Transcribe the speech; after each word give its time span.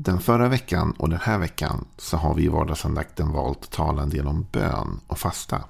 Den 0.00 0.20
förra 0.20 0.48
veckan 0.48 0.94
och 0.98 1.08
den 1.08 1.18
här 1.22 1.38
veckan 1.38 1.84
så 1.96 2.16
har 2.16 2.34
vi 2.34 2.44
i 2.44 2.48
vardagsandakten 2.48 3.32
valt 3.32 3.62
att 3.62 3.70
tala 3.70 4.02
en 4.02 4.08
del 4.08 4.26
om 4.26 4.46
bön 4.52 5.00
och 5.06 5.18
fasta. 5.18 5.64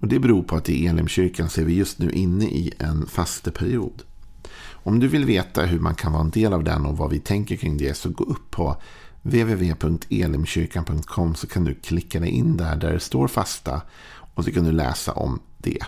Och 0.00 0.08
det 0.08 0.18
beror 0.18 0.42
på 0.42 0.56
att 0.56 0.68
i 0.68 0.86
Elimkyrkan 0.86 1.48
så 1.48 1.60
är 1.60 1.64
vi 1.64 1.74
just 1.74 1.98
nu 1.98 2.10
inne 2.10 2.44
i 2.44 2.72
en 2.78 3.06
fasteperiod. 3.06 4.02
Om 4.62 5.00
du 5.00 5.08
vill 5.08 5.24
veta 5.24 5.62
hur 5.62 5.80
man 5.80 5.94
kan 5.94 6.12
vara 6.12 6.22
en 6.22 6.30
del 6.30 6.52
av 6.52 6.64
den 6.64 6.86
och 6.86 6.96
vad 6.96 7.10
vi 7.10 7.18
tänker 7.18 7.56
kring 7.56 7.76
det 7.76 7.94
så 7.94 8.10
gå 8.10 8.24
upp 8.24 8.50
på 8.50 8.76
www.elimkyrkan.com 9.22 11.34
så 11.34 11.46
kan 11.46 11.64
du 11.64 11.74
klicka 11.74 12.20
dig 12.20 12.30
in 12.30 12.56
där 12.56 12.76
där 12.76 12.92
det 12.92 13.00
står 13.00 13.28
fasta 13.28 13.82
och 14.34 14.44
så 14.44 14.52
kan 14.52 14.64
du 14.64 14.72
läsa 14.72 15.12
om 15.12 15.40
det. 15.58 15.84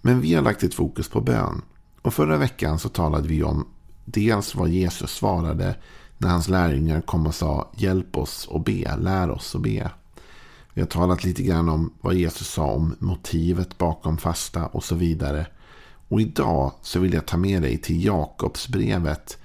Men 0.00 0.20
vi 0.20 0.34
har 0.34 0.42
lagt 0.42 0.62
ett 0.62 0.74
fokus 0.74 1.08
på 1.08 1.20
bön. 1.20 1.62
Och 2.02 2.14
förra 2.14 2.36
veckan 2.36 2.78
så 2.78 2.88
talade 2.88 3.28
vi 3.28 3.42
om 3.42 3.66
dels 4.04 4.54
vad 4.54 4.68
Jesus 4.68 5.10
svarade 5.10 5.76
när 6.22 6.28
hans 6.28 6.48
lärjungar 6.48 7.00
kom 7.00 7.26
och 7.26 7.34
sa 7.34 7.70
hjälp 7.76 8.16
oss 8.16 8.46
och 8.46 8.60
be, 8.60 8.96
lär 8.96 9.30
oss 9.30 9.54
och 9.54 9.60
be. 9.60 9.90
Vi 10.74 10.80
har 10.80 10.88
talat 10.88 11.24
lite 11.24 11.42
grann 11.42 11.68
om 11.68 11.92
vad 12.00 12.14
Jesus 12.14 12.48
sa 12.48 12.66
om 12.66 12.96
motivet 12.98 13.78
bakom 13.78 14.18
fasta 14.18 14.66
och 14.66 14.84
så 14.84 14.94
vidare. 14.94 15.46
Och 16.08 16.20
idag 16.20 16.72
så 16.82 17.00
vill 17.00 17.12
jag 17.12 17.26
ta 17.26 17.36
med 17.36 17.62
dig 17.62 17.78
till 17.78 18.04
Jakobsbrevet 18.04 19.38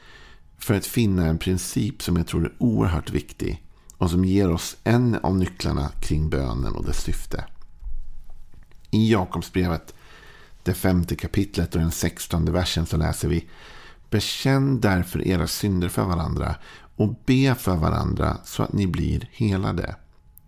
för 0.57 0.73
att 0.73 0.85
finna 0.85 1.25
en 1.25 1.37
princip 1.37 2.01
som 2.01 2.17
jag 2.17 2.27
tror 2.27 2.45
är 2.45 2.53
oerhört 2.57 3.09
viktig 3.09 3.63
och 3.97 4.09
som 4.09 4.25
ger 4.25 4.51
oss 4.51 4.77
en 4.83 5.15
av 5.15 5.35
nycklarna 5.35 5.91
kring 6.01 6.29
bönen 6.29 6.75
och 6.75 6.85
dess 6.85 7.03
syfte. 7.03 7.43
I 8.91 9.11
Jakobsbrevet, 9.11 9.93
det 10.63 10.73
femte 10.73 11.15
kapitlet 11.15 11.75
och 11.75 11.81
den 11.81 11.91
sextonde 11.91 12.51
versen 12.51 12.85
så 12.85 12.97
läser 12.97 13.27
vi 13.27 13.47
Bekänn 14.09 14.81
därför 14.81 15.27
era 15.27 15.47
synder 15.47 15.89
för 15.89 16.03
varandra 16.03 16.55
och 16.95 17.15
be 17.25 17.55
för 17.55 17.75
varandra 17.75 18.37
så 18.43 18.63
att 18.63 18.73
ni 18.73 18.87
blir 18.87 19.29
helade. 19.31 19.95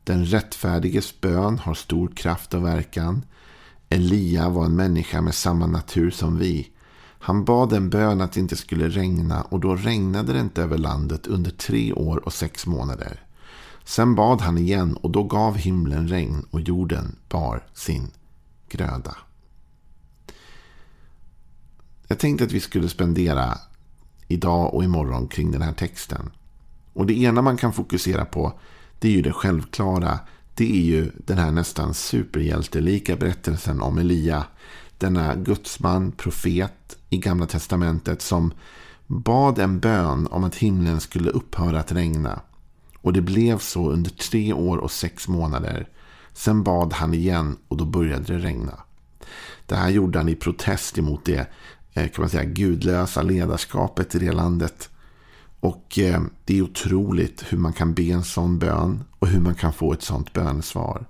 Den 0.03 0.25
rättfärdiges 0.25 1.21
bön 1.21 1.59
har 1.59 1.73
stor 1.73 2.07
kraft 2.15 2.53
och 2.53 2.65
verkan. 2.65 3.25
Elia 3.89 4.49
var 4.49 4.65
en 4.65 4.75
människa 4.75 5.21
med 5.21 5.35
samma 5.35 5.67
natur 5.67 6.11
som 6.11 6.37
vi. 6.37 6.71
Han 7.19 7.45
bad 7.45 7.73
en 7.73 7.89
bön 7.89 8.21
att 8.21 8.31
det 8.31 8.39
inte 8.39 8.55
skulle 8.55 8.89
regna 8.89 9.41
och 9.41 9.59
då 9.59 9.75
regnade 9.75 10.33
det 10.33 10.39
inte 10.39 10.63
över 10.63 10.77
landet 10.77 11.27
under 11.27 11.51
tre 11.51 11.93
år 11.93 12.25
och 12.25 12.33
sex 12.33 12.65
månader. 12.65 13.23
Sen 13.83 14.15
bad 14.15 14.41
han 14.41 14.57
igen 14.57 14.95
och 14.95 15.11
då 15.11 15.23
gav 15.23 15.57
himlen 15.57 16.07
regn 16.07 16.45
och 16.51 16.61
jorden 16.61 17.15
bar 17.29 17.67
sin 17.73 18.11
gröda. 18.69 19.17
Jag 22.11 22.19
tänkte 22.19 22.43
att 22.43 22.51
vi 22.51 22.59
skulle 22.59 22.89
spendera 22.89 23.57
idag 24.27 24.73
och 24.73 24.83
imorgon 24.83 25.27
kring 25.27 25.51
den 25.51 25.61
här 25.61 25.73
texten. 25.73 26.29
Och 26.93 27.05
det 27.05 27.13
ena 27.13 27.41
man 27.41 27.57
kan 27.57 27.73
fokusera 27.73 28.25
på 28.25 28.59
det 28.99 29.07
är 29.07 29.11
ju 29.11 29.21
det 29.21 29.33
självklara. 29.33 30.19
Det 30.53 30.71
är 30.71 30.83
ju 30.83 31.11
den 31.17 31.37
här 31.37 31.51
nästan 31.51 31.93
superhjältelika 31.93 33.15
berättelsen 33.15 33.81
om 33.81 33.97
Elia. 33.97 34.45
Denna 34.97 35.35
gudsman, 35.35 36.11
profet 36.11 36.97
i 37.09 37.17
gamla 37.17 37.45
testamentet 37.45 38.21
som 38.21 38.53
bad 39.07 39.59
en 39.59 39.79
bön 39.79 40.27
om 40.31 40.43
att 40.43 40.55
himlen 40.55 40.99
skulle 40.99 41.29
upphöra 41.29 41.79
att 41.79 41.91
regna. 41.91 42.41
Och 43.01 43.13
det 43.13 43.21
blev 43.21 43.57
så 43.57 43.91
under 43.91 44.09
tre 44.09 44.53
år 44.53 44.77
och 44.77 44.91
sex 44.91 45.27
månader. 45.27 45.89
Sen 46.33 46.63
bad 46.63 46.93
han 46.93 47.13
igen 47.13 47.57
och 47.67 47.77
då 47.77 47.85
började 47.85 48.33
det 48.33 48.39
regna. 48.39 48.79
Det 49.65 49.75
här 49.75 49.89
gjorde 49.89 50.19
han 50.19 50.29
i 50.29 50.35
protest 50.35 50.97
emot 50.97 51.25
det 51.25 51.49
Eh, 51.99 52.09
kan 52.09 52.21
man 52.21 52.29
säga, 52.29 52.43
gudlösa 52.43 53.21
ledarskapet 53.21 54.15
i 54.15 54.19
det 54.19 54.31
landet. 54.31 54.89
Och 55.59 55.99
eh, 55.99 56.21
det 56.45 56.57
är 56.57 56.61
otroligt 56.61 57.45
hur 57.49 57.57
man 57.57 57.73
kan 57.73 57.93
be 57.93 58.03
en 58.03 58.23
sån 58.23 58.59
bön 58.59 59.03
och 59.19 59.27
hur 59.27 59.39
man 59.39 59.55
kan 59.55 59.73
få 59.73 59.93
ett 59.93 60.03
sånt 60.03 60.33
bönesvar. 60.33 61.05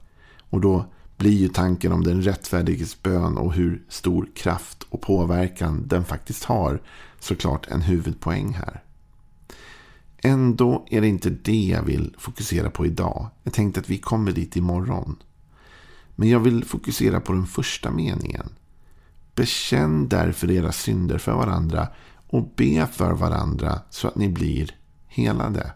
Och 0.49 0.61
då 0.61 0.85
blir 1.17 1.31
ju 1.31 1.47
tanken 1.47 1.91
om 1.91 2.03
den 2.03 2.21
rättfärdiges 2.21 3.03
bön 3.03 3.37
och 3.37 3.53
hur 3.53 3.83
stor 3.89 4.27
kraft 4.35 4.83
och 4.89 5.01
påverkan 5.01 5.87
den 5.87 6.05
faktiskt 6.05 6.43
har 6.43 6.81
såklart 7.19 7.67
en 7.67 7.81
huvudpoäng 7.81 8.53
här. 8.53 8.83
Ändå 10.17 10.85
är 10.89 11.01
det 11.01 11.07
inte 11.07 11.29
det 11.29 11.65
jag 11.65 11.83
vill 11.83 12.15
fokusera 12.17 12.69
på 12.69 12.85
idag. 12.85 13.27
Jag 13.43 13.53
tänkte 13.53 13.79
att 13.79 13.89
vi 13.89 13.97
kommer 13.97 14.31
dit 14.31 14.55
imorgon. 14.55 15.15
Men 16.15 16.29
jag 16.29 16.39
vill 16.39 16.65
fokusera 16.65 17.19
på 17.19 17.33
den 17.33 17.47
första 17.47 17.91
meningen. 17.91 18.49
Bekänn 19.39 20.07
därför 20.07 20.51
era 20.51 20.71
synder 20.71 21.17
för 21.17 21.31
varandra 21.31 21.87
och 22.27 22.53
be 22.55 22.87
för 22.91 23.11
varandra 23.11 23.79
så 23.89 24.07
att 24.07 24.15
ni 24.15 24.29
blir 24.29 24.75
helade. 25.07 25.71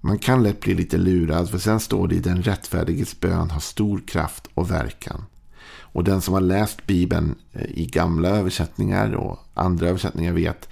Man 0.00 0.18
kan 0.18 0.42
lätt 0.42 0.60
bli 0.60 0.74
lite 0.74 0.96
lurad 0.96 1.50
för 1.50 1.58
sen 1.58 1.80
står 1.80 2.08
det 2.08 2.14
i 2.14 2.20
den 2.20 2.42
rättfärdiges 2.42 3.20
bön 3.20 3.50
har 3.50 3.60
stor 3.60 4.02
kraft 4.06 4.48
och 4.54 4.70
verkan. 4.70 5.24
Och 5.66 6.04
den 6.04 6.20
som 6.20 6.34
har 6.34 6.40
läst 6.40 6.86
Bibeln 6.86 7.34
eh, 7.52 7.70
i 7.70 7.86
gamla 7.86 8.28
översättningar 8.28 9.14
och 9.14 9.38
andra 9.54 9.88
översättningar 9.88 10.32
vet 10.32 10.68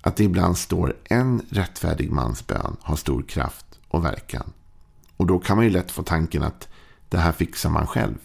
att 0.00 0.16
det 0.16 0.24
ibland 0.24 0.58
står 0.58 0.96
en 1.04 1.42
rättfärdig 1.50 2.10
mans 2.10 2.46
bön 2.46 2.76
har 2.82 2.96
stor 2.96 3.22
kraft 3.22 3.66
och 3.88 4.04
verkan. 4.04 4.52
Och 5.16 5.26
då 5.26 5.38
kan 5.38 5.56
man 5.56 5.64
ju 5.64 5.70
lätt 5.70 5.90
få 5.90 6.02
tanken 6.02 6.42
att 6.42 6.68
det 7.08 7.18
här 7.18 7.32
fixar 7.32 7.70
man 7.70 7.86
själv. 7.86 8.18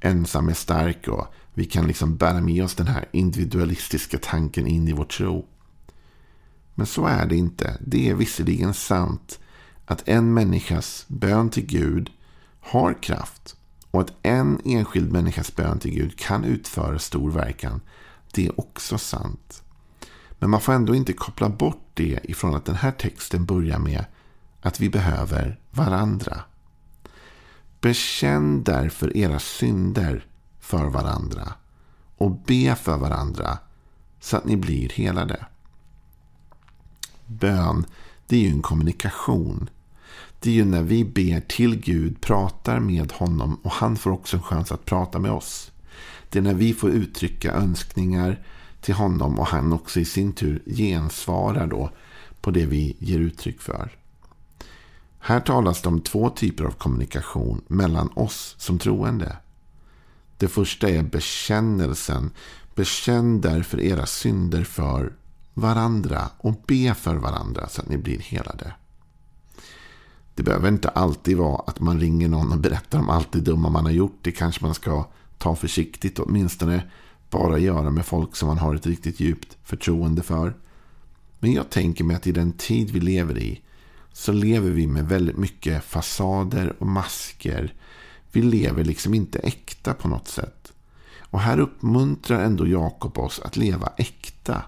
Ensam 0.00 0.48
är 0.48 0.54
stark 0.54 1.08
och 1.08 1.26
vi 1.56 1.64
kan 1.64 1.86
liksom 1.86 2.16
bära 2.16 2.40
med 2.40 2.64
oss 2.64 2.74
den 2.74 2.86
här 2.86 3.08
individualistiska 3.12 4.18
tanken 4.18 4.66
in 4.66 4.88
i 4.88 4.92
vår 4.92 5.04
tro. 5.04 5.46
Men 6.74 6.86
så 6.86 7.06
är 7.06 7.26
det 7.26 7.36
inte. 7.36 7.76
Det 7.80 8.10
är 8.10 8.14
visserligen 8.14 8.74
sant 8.74 9.38
att 9.84 10.08
en 10.08 10.34
människas 10.34 11.04
bön 11.08 11.50
till 11.50 11.66
Gud 11.66 12.10
har 12.60 13.02
kraft 13.02 13.56
och 13.90 14.00
att 14.00 14.12
en 14.22 14.60
enskild 14.64 15.12
människas 15.12 15.56
bön 15.56 15.78
till 15.78 15.90
Gud 15.90 16.18
kan 16.18 16.44
utföra 16.44 16.98
stor 16.98 17.30
verkan. 17.30 17.80
Det 18.32 18.46
är 18.46 18.60
också 18.60 18.98
sant. 18.98 19.62
Men 20.38 20.50
man 20.50 20.60
får 20.60 20.72
ändå 20.72 20.94
inte 20.94 21.12
koppla 21.12 21.48
bort 21.48 21.86
det 21.94 22.20
ifrån 22.22 22.54
att 22.54 22.64
den 22.64 22.76
här 22.76 22.92
texten 22.92 23.44
börjar 23.44 23.78
med 23.78 24.04
att 24.60 24.80
vi 24.80 24.90
behöver 24.90 25.60
varandra. 25.70 26.40
Bekänn 27.80 28.62
därför 28.62 29.16
era 29.16 29.38
synder 29.38 30.26
för 30.66 30.84
varandra 30.84 31.52
och 32.16 32.30
be 32.30 32.74
för 32.74 32.98
varandra 32.98 33.58
så 34.20 34.36
att 34.36 34.44
ni 34.44 34.56
blir 34.56 34.88
helade. 34.88 35.46
Bön, 37.26 37.86
det 38.26 38.36
är 38.36 38.40
ju 38.40 38.48
en 38.48 38.62
kommunikation. 38.62 39.70
Det 40.40 40.50
är 40.50 40.54
ju 40.54 40.64
när 40.64 40.82
vi 40.82 41.04
ber 41.04 41.40
till 41.40 41.80
Gud, 41.80 42.20
pratar 42.20 42.80
med 42.80 43.12
honom 43.12 43.60
och 43.62 43.70
han 43.70 43.96
får 43.96 44.10
också 44.10 44.36
en 44.36 44.42
chans 44.42 44.72
att 44.72 44.84
prata 44.84 45.18
med 45.18 45.30
oss. 45.30 45.70
Det 46.30 46.38
är 46.38 46.42
när 46.42 46.54
vi 46.54 46.74
får 46.74 46.90
uttrycka 46.90 47.52
önskningar 47.52 48.42
till 48.80 48.94
honom 48.94 49.38
och 49.38 49.46
han 49.46 49.72
också 49.72 50.00
i 50.00 50.04
sin 50.04 50.32
tur 50.32 50.62
gensvarar 50.66 51.66
då 51.66 51.90
på 52.40 52.50
det 52.50 52.66
vi 52.66 52.96
ger 52.98 53.18
uttryck 53.18 53.60
för. 53.60 53.96
Här 55.18 55.40
talas 55.40 55.82
det 55.82 55.88
om 55.88 56.00
två 56.00 56.30
typer 56.30 56.64
av 56.64 56.70
kommunikation 56.70 57.60
mellan 57.68 58.10
oss 58.14 58.54
som 58.58 58.78
troende. 58.78 59.36
Det 60.38 60.48
första 60.48 60.88
är 60.88 61.02
bekännelsen. 61.02 62.30
Bekänn 62.74 63.40
därför 63.40 63.80
era 63.80 64.06
synder 64.06 64.64
för 64.64 65.12
varandra 65.54 66.30
och 66.38 66.62
be 66.66 66.94
för 66.94 67.16
varandra 67.16 67.68
så 67.68 67.80
att 67.80 67.88
ni 67.88 67.98
blir 67.98 68.18
helade. 68.18 68.74
Det 70.34 70.42
behöver 70.42 70.68
inte 70.68 70.88
alltid 70.88 71.36
vara 71.36 71.62
att 71.66 71.80
man 71.80 72.00
ringer 72.00 72.28
någon 72.28 72.52
och 72.52 72.58
berättar 72.58 72.98
om 72.98 73.10
allt 73.10 73.32
det 73.32 73.40
dumma 73.40 73.68
man 73.68 73.84
har 73.84 73.92
gjort. 73.92 74.18
Det 74.22 74.32
kanske 74.32 74.64
man 74.64 74.74
ska 74.74 75.08
ta 75.38 75.56
försiktigt 75.56 76.18
och 76.18 76.26
åtminstone 76.26 76.82
bara 77.30 77.58
göra 77.58 77.90
med 77.90 78.06
folk 78.06 78.36
som 78.36 78.48
man 78.48 78.58
har 78.58 78.74
ett 78.74 78.86
riktigt 78.86 79.20
djupt 79.20 79.56
förtroende 79.64 80.22
för. 80.22 80.56
Men 81.38 81.52
jag 81.52 81.70
tänker 81.70 82.04
mig 82.04 82.16
att 82.16 82.26
i 82.26 82.32
den 82.32 82.52
tid 82.52 82.90
vi 82.90 83.00
lever 83.00 83.38
i 83.38 83.62
så 84.12 84.32
lever 84.32 84.70
vi 84.70 84.86
med 84.86 85.08
väldigt 85.08 85.36
mycket 85.36 85.84
fasader 85.84 86.76
och 86.78 86.86
masker. 86.86 87.74
Vi 88.36 88.42
lever 88.42 88.84
liksom 88.84 89.14
inte 89.14 89.38
äkta 89.38 89.94
på 89.94 90.08
något 90.08 90.28
sätt. 90.28 90.72
Och 91.20 91.40
här 91.40 91.58
uppmuntrar 91.58 92.40
ändå 92.40 92.66
Jakob 92.66 93.18
oss 93.18 93.40
att 93.44 93.56
leva 93.56 93.92
äkta. 93.96 94.62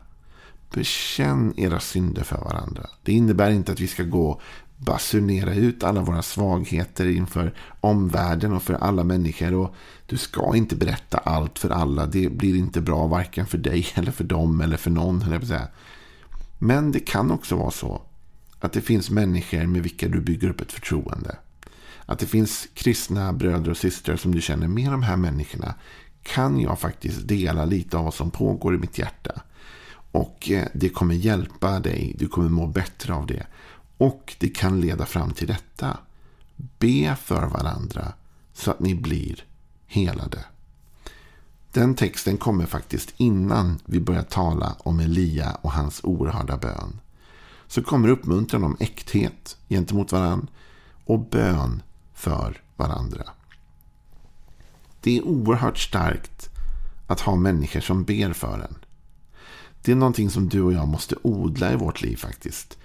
Bekänn 0.70 1.54
era 1.56 1.80
synder 1.80 2.22
för 2.22 2.36
varandra. 2.36 2.86
Det 3.02 3.12
innebär 3.12 3.50
inte 3.50 3.72
att 3.72 3.80
vi 3.80 3.86
ska 3.86 4.02
gå 4.02 4.40
basunera 4.76 5.54
ut 5.54 5.84
alla 5.84 6.00
våra 6.00 6.22
svagheter 6.22 7.06
inför 7.06 7.54
omvärlden 7.80 8.52
och 8.52 8.62
för 8.62 8.74
alla 8.74 9.04
människor. 9.04 9.54
Och 9.54 9.74
du 10.06 10.16
ska 10.16 10.56
inte 10.56 10.76
berätta 10.76 11.18
allt 11.18 11.58
för 11.58 11.70
alla. 11.70 12.06
Det 12.06 12.32
blir 12.32 12.56
inte 12.56 12.80
bra 12.80 13.06
varken 13.06 13.46
för 13.46 13.58
dig 13.58 13.86
eller 13.94 14.12
för 14.12 14.24
dem 14.24 14.60
eller 14.60 14.76
för 14.76 14.90
någon. 14.90 15.24
Men 16.58 16.92
det 16.92 17.00
kan 17.00 17.30
också 17.30 17.56
vara 17.56 17.70
så 17.70 18.02
att 18.60 18.72
det 18.72 18.80
finns 18.80 19.10
människor 19.10 19.66
med 19.66 19.82
vilka 19.82 20.08
du 20.08 20.20
bygger 20.20 20.48
upp 20.48 20.60
ett 20.60 20.72
förtroende. 20.72 21.36
Att 22.10 22.18
det 22.18 22.26
finns 22.26 22.68
kristna 22.74 23.32
bröder 23.32 23.70
och 23.70 23.76
systrar 23.76 24.16
som 24.16 24.34
du 24.34 24.40
känner 24.40 24.68
med 24.68 24.90
de 24.90 25.02
här 25.02 25.16
människorna 25.16 25.74
kan 26.22 26.60
jag 26.60 26.80
faktiskt 26.80 27.28
dela 27.28 27.64
lite 27.64 27.96
av 27.96 28.04
vad 28.04 28.14
som 28.14 28.30
pågår 28.30 28.74
i 28.74 28.78
mitt 28.78 28.98
hjärta. 28.98 29.42
Och 30.12 30.50
eh, 30.50 30.66
det 30.74 30.88
kommer 30.88 31.14
hjälpa 31.14 31.80
dig. 31.80 32.14
Du 32.18 32.28
kommer 32.28 32.48
må 32.48 32.66
bättre 32.66 33.14
av 33.14 33.26
det. 33.26 33.46
Och 33.98 34.34
det 34.38 34.48
kan 34.48 34.80
leda 34.80 35.06
fram 35.06 35.30
till 35.30 35.46
detta. 35.46 35.98
Be 36.56 37.16
för 37.22 37.46
varandra 37.46 38.12
så 38.52 38.70
att 38.70 38.80
ni 38.80 38.94
blir 38.94 39.44
helade. 39.86 40.44
Den 41.72 41.94
texten 41.94 42.36
kommer 42.36 42.66
faktiskt 42.66 43.14
innan 43.16 43.78
vi 43.84 44.00
börjar 44.00 44.22
tala 44.22 44.76
om 44.78 45.00
Elia 45.00 45.58
och 45.62 45.72
hans 45.72 46.00
oerhörda 46.04 46.56
bön. 46.56 47.00
Så 47.66 47.82
kommer 47.82 48.08
uppmuntran 48.08 48.64
om 48.64 48.76
äkthet 48.80 49.56
gentemot 49.68 50.12
varandra 50.12 50.46
och 51.04 51.20
bön 51.20 51.82
för 52.18 52.60
varandra. 52.76 53.22
Det 55.00 55.18
är 55.18 55.22
oerhört 55.22 55.78
starkt 55.78 56.50
att 57.06 57.20
ha 57.20 57.36
människor 57.36 57.80
som 57.80 58.04
ber 58.04 58.32
för 58.32 58.58
en. 58.58 58.76
Det 59.82 59.92
är 59.92 59.96
någonting 59.96 60.30
som 60.30 60.48
du 60.48 60.62
och 60.62 60.72
jag 60.72 60.88
måste 60.88 61.16
odla 61.22 61.72
i 61.72 61.76
vårt 61.76 62.02
liv 62.02 62.16
faktiskt. 62.16 62.78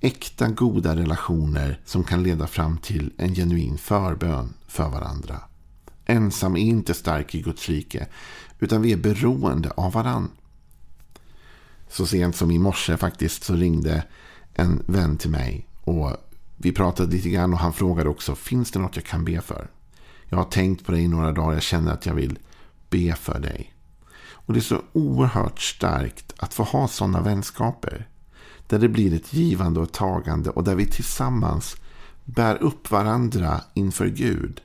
Äkta 0.00 0.48
goda 0.48 0.96
relationer 0.96 1.80
som 1.84 2.04
kan 2.04 2.22
leda 2.22 2.46
fram 2.46 2.78
till 2.78 3.12
en 3.16 3.34
genuin 3.34 3.78
förbön 3.78 4.54
för 4.66 4.88
varandra. 4.88 5.40
Ensam 6.06 6.56
är 6.56 6.60
inte 6.60 6.94
stark 6.94 7.34
i 7.34 7.42
Guds 7.42 7.68
rike, 7.68 8.06
utan 8.58 8.82
vi 8.82 8.92
är 8.92 8.96
beroende 8.96 9.70
av 9.70 9.92
varandra. 9.92 10.30
Så 11.88 12.06
sent 12.06 12.36
som 12.36 12.50
i 12.50 12.58
morse 12.58 12.96
faktiskt 12.96 13.44
så 13.44 13.54
ringde 13.54 14.04
en 14.54 14.82
vän 14.86 15.16
till 15.16 15.30
mig 15.30 15.66
och 15.80 16.29
vi 16.62 16.72
pratade 16.72 17.12
lite 17.12 17.30
grann 17.30 17.52
och 17.52 17.58
han 17.58 17.72
frågade 17.72 18.08
också, 18.08 18.34
finns 18.34 18.70
det 18.70 18.78
något 18.78 18.96
jag 18.96 19.04
kan 19.04 19.24
be 19.24 19.40
för? 19.40 19.70
Jag 20.28 20.36
har 20.36 20.44
tänkt 20.44 20.86
på 20.86 20.92
dig 20.92 21.02
i 21.02 21.08
några 21.08 21.32
dagar, 21.32 21.52
jag 21.52 21.62
känner 21.62 21.92
att 21.92 22.06
jag 22.06 22.14
vill 22.14 22.38
be 22.90 23.14
för 23.14 23.40
dig. 23.40 23.74
Och 24.32 24.52
det 24.52 24.58
är 24.58 24.62
så 24.62 24.82
oerhört 24.92 25.60
starkt 25.60 26.34
att 26.36 26.54
få 26.54 26.62
ha 26.62 26.88
sådana 26.88 27.20
vänskaper. 27.20 28.08
Där 28.66 28.78
det 28.78 28.88
blir 28.88 29.14
ett 29.14 29.32
givande 29.32 29.80
och 29.80 29.92
tagande 29.92 30.50
och 30.50 30.64
där 30.64 30.74
vi 30.74 30.86
tillsammans 30.86 31.76
bär 32.24 32.62
upp 32.62 32.90
varandra 32.90 33.60
inför 33.74 34.06
Gud. 34.06 34.60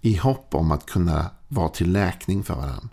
I 0.00 0.16
hopp 0.16 0.54
om 0.54 0.70
att 0.70 0.86
kunna 0.86 1.30
vara 1.48 1.68
till 1.68 1.92
läkning 1.92 2.42
för 2.42 2.54
varandra. 2.54 2.88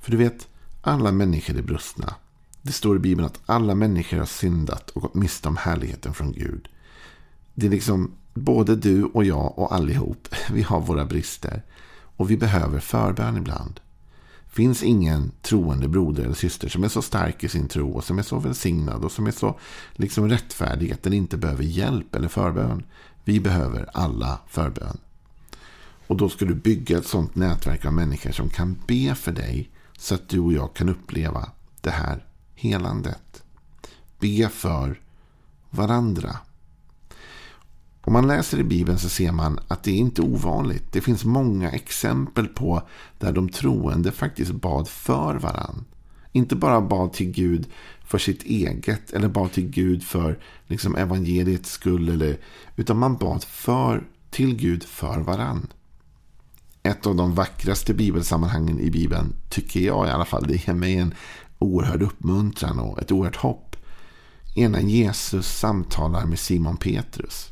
För 0.00 0.10
du 0.10 0.16
vet, 0.16 0.48
alla 0.82 1.12
människor 1.12 1.56
är 1.56 1.62
brustna. 1.62 2.14
Det 2.62 2.72
står 2.72 2.96
i 2.96 2.98
Bibeln 2.98 3.26
att 3.26 3.40
alla 3.46 3.74
människor 3.74 4.18
har 4.18 4.26
syndat 4.26 4.90
och 4.90 5.02
gått 5.02 5.14
miste 5.14 5.48
om 5.48 5.56
härligheten 5.56 6.14
från 6.14 6.32
Gud. 6.32 6.68
Det 7.54 7.66
är 7.66 7.70
liksom 7.70 8.12
både 8.34 8.76
du 8.76 9.04
och 9.04 9.24
jag 9.24 9.58
och 9.58 9.74
allihop. 9.74 10.28
Vi 10.52 10.62
har 10.62 10.80
våra 10.80 11.04
brister. 11.04 11.62
Och 12.16 12.30
vi 12.30 12.36
behöver 12.36 12.80
förbön 12.80 13.36
ibland 13.36 13.80
finns 14.50 14.82
ingen 14.82 15.32
troende 15.42 15.88
broder 15.88 16.24
eller 16.24 16.34
syster 16.34 16.68
som 16.68 16.84
är 16.84 16.88
så 16.88 17.02
stark 17.02 17.44
i 17.44 17.48
sin 17.48 17.68
tro 17.68 17.90
och 17.92 18.04
som 18.04 18.18
är 18.18 18.22
så 18.22 18.38
välsignad 18.38 19.04
och 19.04 19.12
som 19.12 19.26
är 19.26 19.30
så 19.30 19.58
liksom 19.92 20.28
rättfärdig 20.28 20.92
att 20.92 21.02
den 21.02 21.12
inte 21.12 21.36
behöver 21.36 21.64
hjälp 21.64 22.14
eller 22.14 22.28
förbön. 22.28 22.82
Vi 23.24 23.40
behöver 23.40 23.90
alla 23.92 24.38
förbön. 24.48 24.98
Och 26.06 26.16
då 26.16 26.28
ska 26.28 26.44
du 26.44 26.54
bygga 26.54 26.98
ett 26.98 27.06
sånt 27.06 27.34
nätverk 27.34 27.84
av 27.84 27.92
människor 27.92 28.32
som 28.32 28.48
kan 28.48 28.76
be 28.86 29.14
för 29.14 29.32
dig 29.32 29.70
så 29.98 30.14
att 30.14 30.28
du 30.28 30.38
och 30.38 30.52
jag 30.52 30.74
kan 30.74 30.88
uppleva 30.88 31.50
det 31.80 31.90
här 31.90 32.26
helandet. 32.54 33.42
Be 34.18 34.48
för 34.48 35.00
varandra. 35.70 36.36
Om 38.02 38.12
man 38.12 38.26
läser 38.26 38.58
i 38.58 38.64
Bibeln 38.64 38.98
så 38.98 39.08
ser 39.08 39.32
man 39.32 39.60
att 39.68 39.82
det 39.82 39.90
är 39.90 39.96
inte 39.96 40.22
ovanligt. 40.22 40.92
Det 40.92 41.00
finns 41.00 41.24
många 41.24 41.70
exempel 41.70 42.46
på 42.46 42.82
där 43.18 43.32
de 43.32 43.48
troende 43.48 44.12
faktiskt 44.12 44.52
bad 44.52 44.88
för 44.88 45.34
varann. 45.34 45.84
Inte 46.32 46.56
bara 46.56 46.80
bad 46.80 47.12
till 47.12 47.30
Gud 47.30 47.66
för 48.04 48.18
sitt 48.18 48.42
eget 48.42 49.12
eller 49.12 49.28
bad 49.28 49.52
till 49.52 49.68
Gud 49.68 50.02
för 50.02 50.38
liksom 50.66 50.96
evangeliets 50.96 51.70
skull. 51.70 52.08
Eller, 52.08 52.38
utan 52.76 52.98
man 52.98 53.16
bad 53.16 53.44
för, 53.44 54.06
till 54.30 54.56
Gud 54.56 54.82
för 54.82 55.20
varann. 55.20 55.66
Ett 56.82 57.06
av 57.06 57.16
de 57.16 57.34
vackraste 57.34 57.94
bibelsammanhangen 57.94 58.80
i 58.80 58.90
Bibeln 58.90 59.32
tycker 59.48 59.80
jag 59.80 60.06
i 60.06 60.10
alla 60.10 60.24
fall. 60.24 60.46
Det 60.46 60.66
ger 60.66 60.74
mig 60.74 60.96
en 60.96 61.14
oerhörd 61.58 62.02
uppmuntran 62.02 62.78
och 62.78 62.98
ett 62.98 63.12
oerhört 63.12 63.36
hopp. 63.36 63.76
Innan 64.54 64.88
Jesus 64.88 65.58
samtalar 65.58 66.24
med 66.24 66.38
Simon 66.38 66.76
Petrus. 66.76 67.50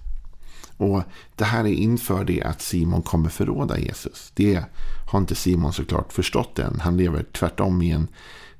Och 0.78 1.02
Det 1.36 1.44
här 1.44 1.60
är 1.64 1.72
inför 1.72 2.24
det 2.24 2.42
att 2.42 2.62
Simon 2.62 3.02
kommer 3.02 3.28
förråda 3.28 3.78
Jesus. 3.78 4.32
Det 4.34 4.64
har 5.10 5.18
inte 5.18 5.34
Simon 5.34 5.72
såklart 5.72 6.12
förstått 6.12 6.58
än. 6.58 6.80
Han 6.80 6.96
lever 6.96 7.22
tvärtom 7.22 7.82
i 7.82 7.90
en 7.90 8.08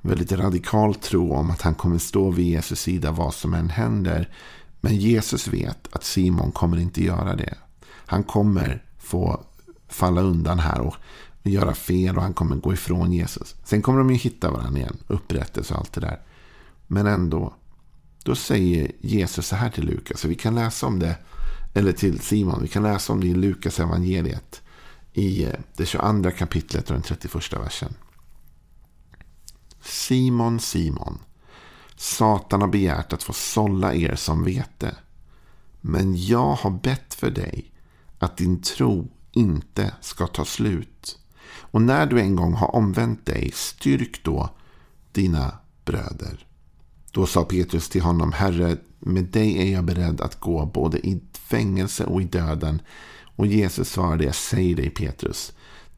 väldigt 0.01 0.33
radikal 0.33 0.95
tro 0.95 1.33
om 1.33 1.51
att 1.51 1.63
han 1.63 1.75
kommer 1.75 1.99
stå 1.99 2.31
vid 2.31 2.47
Jesus 2.47 2.81
sida 2.81 3.11
vad 3.11 3.35
som 3.35 3.55
än 3.55 3.71
händer. 3.71 4.29
Men 4.81 4.97
Jesus 4.97 5.49
vet 5.49 5.89
att 5.93 6.05
Simon 6.05 6.53
kommer 6.53 6.79
inte 6.79 7.05
göra 7.05 7.37
det. 7.37 7.55
Han 8.07 8.23
kommer 8.23 8.83
få 8.99 9.41
falla 9.89 10.21
undan 10.21 10.59
här 10.59 10.81
och 10.81 10.97
göra 11.43 11.75
fel 11.75 12.17
och 12.17 12.23
han 12.23 12.35
kommer 12.35 12.57
gå 12.57 12.73
ifrån 12.73 13.13
Jesus. 13.13 13.57
Sen 13.65 13.83
kommer 13.83 13.99
de 13.99 14.11
ju 14.11 14.17
hitta 14.17 14.51
varandra 14.51 14.81
igen, 14.81 14.97
upprättelse 15.07 15.75
och 15.75 15.81
allt 15.81 15.93
det 15.93 16.01
där. 16.01 16.21
Men 16.87 17.07
ändå, 17.07 17.55
då 18.25 18.35
säger 18.35 18.93
Jesus 19.01 19.47
så 19.47 19.57
här 19.57 19.71
till 19.71 19.85
Lukas, 19.85 20.25
och 20.25 20.31
vi 20.31 20.35
kan 20.35 20.55
läsa 20.55 20.87
om 20.87 20.99
det 20.99 21.17
eller 21.79 21.93
till 21.93 22.21
Simon. 22.21 22.63
Vi 22.63 22.69
kan 22.69 22.83
läsa 22.83 23.13
om 23.13 23.21
det 23.21 23.27
i 23.27 23.35
Lukas 23.35 23.81
evangeliet 23.81 24.63
i 25.13 25.45
eh, 25.45 25.53
det 25.77 25.87
22 25.87 26.31
kapitlet 26.31 26.91
och 26.91 26.95
den 26.95 27.03
31 27.03 27.53
versen. 27.53 27.95
Simon, 29.81 30.61
Simon. 30.61 31.19
Satan 31.97 32.61
har 32.61 32.69
begärt 32.69 33.13
att 33.13 33.23
få 33.23 33.33
sålla 33.33 33.95
er 33.95 34.15
som 34.15 34.45
vete. 34.45 34.97
Men 35.81 36.27
jag 36.27 36.55
har 36.55 36.71
bett 36.71 37.15
för 37.15 37.31
dig 37.31 37.73
att 38.19 38.37
din 38.37 38.63
tro 38.63 39.09
inte 39.33 39.95
ska 40.01 40.27
ta 40.27 40.45
slut. 40.45 41.19
Och 41.51 41.83
när 41.83 42.07
du 42.07 42.21
en 42.21 42.37
gång 42.37 42.55
har 42.55 42.75
omvänt 42.75 43.27
dig, 43.27 43.51
styrk 43.55 44.25
då 44.25 44.51
dina 45.13 45.59
bröder. 45.85 46.47
Då 47.11 47.27
sa 47.27 47.45
Petrus 47.45 47.89
till 47.89 48.03
honom, 48.03 48.33
Herre, 48.33 48.77
med 48.99 49.25
dig 49.25 49.59
är 49.69 49.73
jag 49.73 49.85
beredd 49.85 50.21
att 50.21 50.41
gå 50.41 50.67
både 50.67 51.07
i 51.07 51.21
fängelse 51.49 52.05
och 52.05 52.23
i 52.23 52.25
döden. 52.25 52.83
Och 53.37 53.47
Jesus 53.47 53.89
svarade, 53.89 54.25
jag 54.25 54.35
säger 54.35 54.77
dig 54.77 54.91
Petrus, 54.91 55.53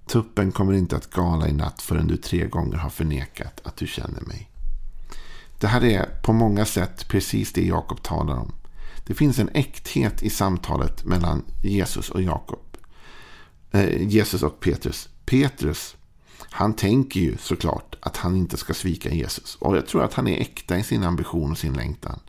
tuppen 0.07 0.53
kommer 0.53 0.73
inte 0.73 0.97
att 0.97 1.11
gala 1.11 1.49
i 1.49 1.53
natt 1.53 1.83
förrän 1.83 2.07
du 2.07 2.17
tre 2.17 2.47
gånger 2.47 2.77
har 2.77 2.91
förnekat 2.91 3.61
att 3.65 3.77
du 3.77 3.87
känner 3.87 4.21
mig. 4.21 4.51
Det 5.61 5.67
här 5.67 5.85
är 5.85 6.05
på 6.23 6.33
många 6.33 6.65
sätt 6.65 7.09
precis 7.09 7.53
det 7.53 7.67
Jakob 7.67 8.03
talar 8.03 8.37
om. 8.37 8.53
Det 9.07 9.15
finns 9.15 9.39
en 9.39 9.49
äkthet 9.55 10.23
i 10.23 10.31
samtalet 10.31 11.05
mellan 11.05 11.45
Jesus 11.63 12.11
och 12.11 12.23
Jakob. 12.23 12.77
Eh, 13.71 14.03
Jesus 14.03 14.43
och 14.43 14.61
Petrus. 14.61 15.09
Petrus, 15.25 15.97
han 16.39 16.75
tänker 16.75 17.21
ju 17.21 17.37
såklart 17.37 17.97
att 18.01 18.17
han 18.17 18.37
inte 18.37 18.57
ska 18.57 18.75
svika 18.75 19.15
Jesus. 19.15 19.57
Och 19.61 19.77
jag 19.77 19.87
tror 19.87 20.05
att 20.05 20.15
han 20.15 20.29
är 20.29 20.41
äkta 20.41 20.79
i 20.79 20.83
sin 20.83 21.03
ambition 21.03 21.51
och 21.51 21.59
sin 21.59 21.73
längtan. 21.73 22.21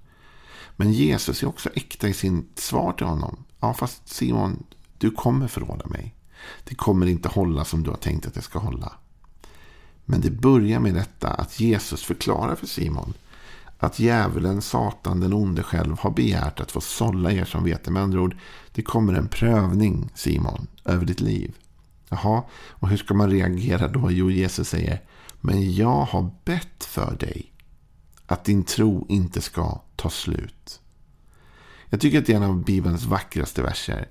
Men 0.81 0.93
Jesus 0.93 1.43
är 1.43 1.47
också 1.47 1.69
äkta 1.75 2.07
i 2.07 2.13
sin 2.13 2.47
svar 2.55 2.93
till 2.93 3.05
honom. 3.05 3.43
Ja, 3.59 3.73
fast 3.73 4.07
Simon, 4.07 4.63
du 4.97 5.11
kommer 5.11 5.47
förråda 5.47 5.87
mig. 5.87 6.15
Det 6.63 6.75
kommer 6.75 7.05
inte 7.05 7.29
hålla 7.29 7.65
som 7.65 7.83
du 7.83 7.89
har 7.89 7.97
tänkt 7.97 8.27
att 8.27 8.33
det 8.33 8.41
ska 8.41 8.59
hålla. 8.59 8.91
Men 10.05 10.21
det 10.21 10.29
börjar 10.29 10.79
med 10.79 10.93
detta 10.93 11.27
att 11.27 11.59
Jesus 11.59 12.03
förklarar 12.03 12.55
för 12.55 12.67
Simon 12.67 13.13
att 13.79 13.99
djävulen, 13.99 14.61
Satan, 14.61 15.19
den 15.19 15.33
onde 15.33 15.63
själv 15.63 15.99
har 15.99 16.11
begärt 16.11 16.59
att 16.59 16.71
få 16.71 16.81
sålla 16.81 17.31
er 17.31 17.45
som 17.45 17.63
vete. 17.63 17.91
Med 17.91 18.03
andra 18.03 18.21
ord, 18.21 18.37
det 18.71 18.81
kommer 18.81 19.13
en 19.13 19.27
prövning, 19.27 20.09
Simon, 20.15 20.67
över 20.85 21.05
ditt 21.05 21.21
liv. 21.21 21.55
Jaha, 22.09 22.43
och 22.69 22.89
hur 22.89 22.97
ska 22.97 23.13
man 23.13 23.31
reagera 23.31 23.87
då? 23.87 24.11
Jo, 24.11 24.31
Jesus 24.31 24.69
säger, 24.69 25.01
men 25.41 25.73
jag 25.75 26.05
har 26.05 26.31
bett 26.45 26.83
för 26.83 27.15
dig 27.15 27.50
att 28.31 28.45
din 28.45 28.63
tro 28.63 29.05
inte 29.09 29.41
ska 29.41 29.81
ta 29.95 30.09
slut. 30.09 30.81
Jag 31.89 32.01
tycker 32.01 32.19
att 32.19 32.25
det 32.25 32.33
är 32.33 32.37
en 32.37 32.43
av 32.43 32.63
Bibelns 32.63 33.03
vackraste 33.03 33.61
verser. 33.61 34.09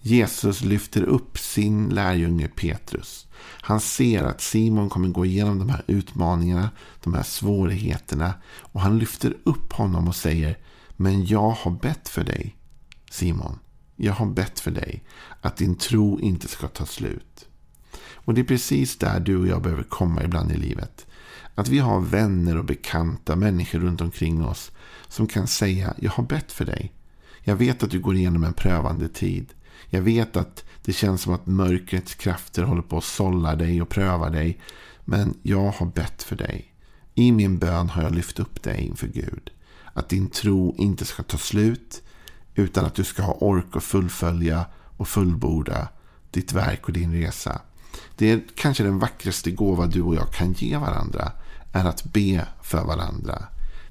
Jesus 0.00 0.60
lyfter 0.60 1.02
upp 1.02 1.38
sin 1.38 1.88
lärjunge 1.88 2.48
Petrus. 2.48 3.26
Han 3.40 3.80
ser 3.80 4.24
att 4.24 4.40
Simon 4.40 4.88
kommer 4.88 5.08
gå 5.08 5.26
igenom 5.26 5.58
de 5.58 5.68
här 5.68 5.84
utmaningarna, 5.86 6.70
de 7.04 7.14
här 7.14 7.22
svårigheterna. 7.22 8.34
Och 8.60 8.80
han 8.80 8.98
lyfter 8.98 9.36
upp 9.44 9.72
honom 9.72 10.08
och 10.08 10.16
säger, 10.16 10.58
men 10.96 11.26
jag 11.26 11.50
har 11.50 11.70
bett 11.70 12.08
för 12.08 12.24
dig, 12.24 12.56
Simon. 13.10 13.58
Jag 13.96 14.12
har 14.12 14.26
bett 14.26 14.60
för 14.60 14.70
dig 14.70 15.04
att 15.40 15.56
din 15.56 15.74
tro 15.74 16.20
inte 16.20 16.48
ska 16.48 16.68
ta 16.68 16.86
slut. 16.86 17.46
Och 18.14 18.34
det 18.34 18.40
är 18.40 18.44
precis 18.44 18.98
där 18.98 19.20
du 19.20 19.36
och 19.36 19.46
jag 19.46 19.62
behöver 19.62 19.82
komma 19.82 20.24
ibland 20.24 20.52
i 20.52 20.56
livet. 20.56 21.06
Att 21.58 21.68
vi 21.68 21.78
har 21.78 22.00
vänner 22.00 22.56
och 22.56 22.64
bekanta, 22.64 23.36
människor 23.36 23.78
runt 23.78 24.00
omkring 24.00 24.44
oss 24.44 24.70
som 25.08 25.26
kan 25.26 25.46
säga, 25.46 25.94
jag 25.98 26.10
har 26.10 26.24
bett 26.24 26.52
för 26.52 26.64
dig. 26.64 26.92
Jag 27.40 27.56
vet 27.56 27.82
att 27.82 27.90
du 27.90 28.00
går 28.00 28.14
igenom 28.14 28.44
en 28.44 28.52
prövande 28.52 29.08
tid. 29.08 29.54
Jag 29.88 30.02
vet 30.02 30.36
att 30.36 30.64
det 30.84 30.92
känns 30.92 31.22
som 31.22 31.34
att 31.34 31.46
mörkrets 31.46 32.14
krafter 32.14 32.62
håller 32.62 32.82
på 32.82 32.98
att 32.98 33.04
sålla 33.04 33.56
dig 33.56 33.82
och 33.82 33.88
pröva 33.88 34.30
dig. 34.30 34.60
Men 35.04 35.34
jag 35.42 35.70
har 35.70 35.86
bett 35.86 36.22
för 36.22 36.36
dig. 36.36 36.74
I 37.14 37.32
min 37.32 37.58
bön 37.58 37.88
har 37.88 38.02
jag 38.02 38.14
lyft 38.14 38.38
upp 38.38 38.62
dig 38.62 38.80
inför 38.80 39.06
Gud. 39.06 39.50
Att 39.92 40.08
din 40.08 40.30
tro 40.30 40.74
inte 40.78 41.04
ska 41.04 41.22
ta 41.22 41.38
slut. 41.38 42.02
Utan 42.54 42.84
att 42.84 42.94
du 42.94 43.04
ska 43.04 43.22
ha 43.22 43.32
ork 43.32 43.76
att 43.76 43.84
fullfölja 43.84 44.66
och 44.96 45.08
fullborda 45.08 45.88
ditt 46.30 46.52
verk 46.52 46.86
och 46.86 46.92
din 46.92 47.12
resa. 47.12 47.60
Det 48.16 48.30
är 48.30 48.42
kanske 48.54 48.84
den 48.84 48.98
vackraste 48.98 49.50
gåva 49.50 49.86
du 49.86 50.02
och 50.02 50.14
jag 50.14 50.32
kan 50.32 50.52
ge 50.52 50.76
varandra. 50.76 51.32
Är 51.72 51.84
att 51.84 52.04
be 52.04 52.46
för 52.62 52.84
varandra. 52.84 53.44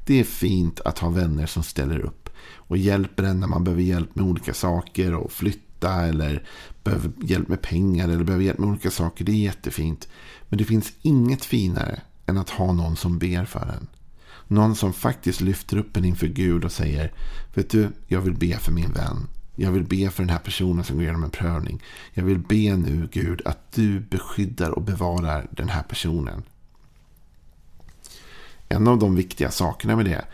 Det 0.06 0.20
är 0.20 0.24
fint 0.24 0.80
att 0.80 1.00
ha 1.00 1.10
vänner 1.10 1.46
som 1.46 1.64
ställer 1.64 2.00
upp 2.00 2.30
och 2.56 2.78
hjälper 2.78 3.24
en 3.24 3.40
när 3.40 3.48
man 3.48 3.64
behöver 3.64 3.84
hjälp 3.84 4.16
med 4.16 4.26
olika 4.26 4.54
saker 4.54 5.14
och 5.14 5.32
flytta 5.32 6.06
eller 6.06 6.48
behöver 6.84 7.12
hjälp 7.22 7.48
med 7.48 7.62
pengar 7.62 8.10
eller 8.10 8.24
behöver 8.24 8.46
hjälp 8.46 8.60
med 8.60 8.70
olika 8.70 8.92
saker. 8.92 9.26
Det 9.26 9.32
är 9.32 9.44
jättefint. 9.44 10.08
Men 10.50 10.58
det 10.58 10.66
finns 10.66 10.94
inget 11.02 11.46
finare 11.46 12.02
än 12.26 12.38
att 12.38 12.50
ha 12.50 12.74
någon 12.74 12.96
som 12.96 13.18
ber 13.18 13.46
för 13.46 13.74
en. 13.78 13.88
Någon 14.48 14.76
som 14.76 14.94
faktiskt 14.94 15.42
lyfter 15.42 15.78
upp 15.78 15.98
en 15.98 16.06
inför 16.06 16.28
Gud 16.28 16.66
och 16.66 16.72
säger 16.72 17.14
Vet 17.54 17.70
du, 17.70 17.90
jag 18.08 18.22
vill 18.22 18.36
be 18.36 18.58
för 18.58 18.72
min 18.72 18.94
vän. 18.94 19.28
Jag 19.56 19.72
vill 19.72 19.84
be 19.84 20.10
för 20.10 20.24
den 20.24 20.30
här 20.30 20.40
personen 20.40 20.84
som 20.84 20.96
går 20.96 21.04
igenom 21.04 21.24
en 21.24 21.30
prövning. 21.30 21.84
Jag 22.14 22.24
vill 22.24 22.40
be 22.40 22.76
nu 22.76 23.10
Gud 23.12 23.42
att 23.46 23.72
du 23.72 24.00
beskyddar 24.00 24.72
och 24.72 24.84
bevarar 24.84 25.48
den 25.52 25.70
här 25.70 25.84
personen. 25.84 26.44
En 28.70 28.88
av 28.88 29.00
de 29.00 29.16
viktiga 29.16 29.52
sakerna 29.52 29.96
med 29.96 30.06
det 30.06 30.26